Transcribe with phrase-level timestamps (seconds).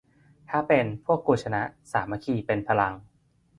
[0.49, 2.93] ถ้าเป็น พวกกูชนะ สามัคคีเป็นพลัง